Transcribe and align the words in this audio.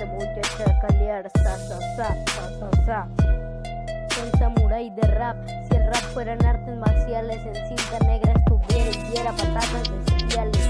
te 0.00 0.06
voy 0.06 0.24
a 0.24 0.40
chacalear, 0.56 1.30
sa, 1.34 1.58
sa, 1.58 1.78
sa, 1.94 2.16
sa, 2.58 2.84
sa. 2.86 3.08
Soy 4.14 4.30
samurái 4.38 4.88
de 4.88 5.02
rap, 5.02 5.36
si 5.46 5.76
el 5.76 5.86
rap 5.88 6.02
fueran 6.14 6.42
artes 6.42 6.74
marciales, 6.78 7.36
en 7.44 7.54
cinta 7.68 7.98
negra 8.06 8.32
estuviera 8.32 8.90
y 8.96 9.10
diera 9.10 9.32
patatas 9.32 9.90
bestiales. 9.90 10.64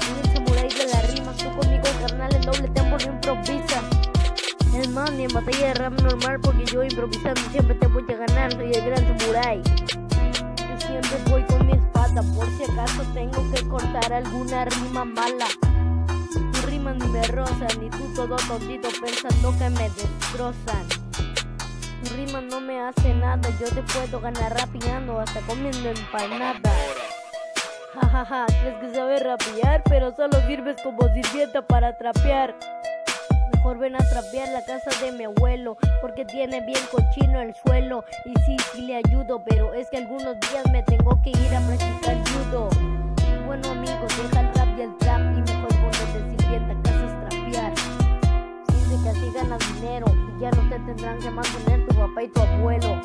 Soy 0.00 0.16
el 0.22 0.32
samurái 0.32 0.68
de 0.70 0.86
la 0.86 1.02
rima, 1.02 1.32
tú 1.32 1.54
conmigo 1.54 1.84
carnal 2.00 2.34
en 2.34 2.40
doble 2.40 2.68
tempo 2.68 2.96
no 2.96 3.12
improvisa. 3.12 3.82
Es 4.74 4.88
más, 4.88 5.12
ni 5.12 5.24
en 5.24 5.34
batalla 5.34 5.66
de 5.66 5.74
rap 5.74 6.00
normal, 6.00 6.40
porque 6.40 6.64
yo 6.64 6.82
improvisando 6.82 7.40
siempre 7.52 7.74
te 7.74 7.86
voy 7.88 8.04
a 8.08 8.26
ganar, 8.26 8.52
soy 8.54 8.72
el 8.72 8.86
gran 8.86 9.18
samurái. 9.18 9.62
Yo 10.56 10.86
siempre 10.86 11.18
voy 11.28 11.42
con 11.42 11.66
mi 11.66 11.72
espada, 11.74 12.22
por 12.34 12.46
si 12.56 12.64
acaso 12.64 13.02
tengo 13.12 13.52
que 13.52 13.68
cortar 13.68 14.14
alguna 14.14 14.64
rima 14.64 15.04
mala. 15.04 15.46
Ni 16.98 17.08
me 17.08 17.22
rozan, 17.24 17.80
ni 17.80 17.90
tú 17.90 18.12
todo 18.14 18.36
tontito 18.48 18.88
pensando 19.00 19.54
que 19.58 19.70
me 19.70 19.90
destrozan. 19.90 20.86
Tu 22.02 22.14
rima 22.14 22.40
no 22.40 22.60
me 22.60 22.80
hace 22.80 23.14
nada, 23.14 23.48
yo 23.60 23.68
te 23.68 23.82
puedo 23.82 24.20
ganar 24.20 24.56
rapeando 24.56 25.20
hasta 25.20 25.40
comiendo 25.42 25.90
empanada. 25.90 26.72
Jajaja, 27.94 28.46
crees 28.46 28.76
que 28.80 28.94
sabes 28.94 29.22
rapear, 29.22 29.82
pero 29.84 30.14
solo 30.14 30.40
sirves 30.46 30.76
como 30.82 31.02
sirvienta 31.14 31.66
para 31.66 31.96
trapear. 31.98 32.54
Mejor 33.52 33.78
ven 33.78 33.96
a 33.96 33.98
trapear 33.98 34.48
la 34.50 34.64
casa 34.64 34.90
de 35.04 35.12
mi 35.12 35.24
abuelo, 35.24 35.76
porque 36.00 36.24
tiene 36.24 36.60
bien 36.60 36.80
cochino 36.90 37.40
el 37.40 37.54
suelo. 37.54 38.04
Y 38.24 38.32
sí, 38.44 38.56
sí 38.72 38.82
le 38.82 38.96
ayudo, 38.96 39.42
pero 39.44 39.74
es 39.74 39.88
que 39.90 39.98
algunos 39.98 40.38
días 40.50 40.64
me 40.72 40.82
tengo 40.82 41.20
que 41.22 41.30
ir 41.30 41.54
a 41.54 41.60
practicar 41.60 41.95
ya 50.46 50.62
no 50.62 50.68
te 50.68 50.78
tendrán 50.78 51.18
que 51.18 51.30
mantener 51.30 51.86
tu 51.88 51.94
papá 51.96 52.22
y 52.22 52.28
tu 52.28 52.40
abuelo. 52.40 53.00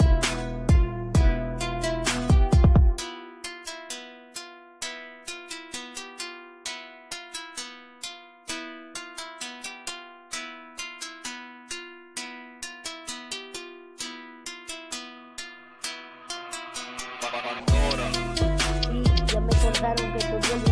Ya 19.28 19.40
me 19.40 19.56
contaron 19.56 20.14
que 20.14 20.20
todo 20.26 20.71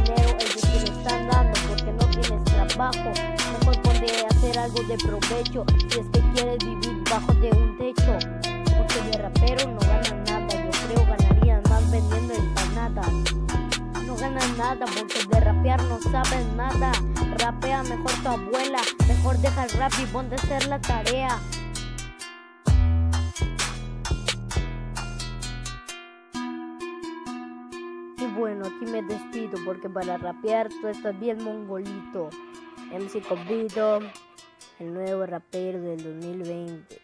de 4.74 4.98
provecho 4.98 5.66
si 5.90 6.00
es 6.00 6.06
que 6.10 6.22
quieres 6.34 6.58
vivir 6.60 7.04
bajo 7.10 7.34
de 7.34 7.50
un 7.50 7.78
techo. 7.78 8.20
Porque 8.78 9.02
de 9.10 9.18
rapero 9.18 9.72
no 9.72 9.80
ganan 9.80 10.24
nada, 10.26 10.48
yo 10.48 10.70
creo 10.88 11.06
ganarían 11.06 11.64
más 11.70 11.92
vendiendo 11.92 12.34
empanadas. 12.36 13.12
No 14.06 14.16
ganan 14.16 14.58
nada 14.58 14.86
porque 14.86 15.26
de 15.28 15.40
rapear 15.40 15.82
no 15.84 16.00
saben 16.00 16.56
nada. 16.56 16.92
Rapea 17.40 17.84
mejor 17.84 18.12
tu 18.22 18.30
abuela, 18.30 18.80
mejor 19.08 19.38
deja 19.40 19.64
el 19.64 19.72
rap 19.72 19.92
y 20.02 20.06
ponte 20.06 20.36
a 20.36 20.38
hacer 20.38 20.68
la 20.68 20.80
tarea. 20.80 21.40
Y 28.18 28.26
bueno, 28.38 28.68
aquí 28.68 28.86
me 28.92 29.02
despido 29.02 29.58
porque 29.66 29.90
para 29.90 30.18
rapear 30.18 30.70
tú 30.70 30.88
estás 30.88 31.20
bien 31.20 31.44
mongolito. 31.44 32.30
MC 32.92 33.22
Convito, 33.28 34.00
el 34.80 34.94
nuevo 34.94 35.26
rapero 35.26 35.82
del 35.82 36.02
2020. 36.04 36.99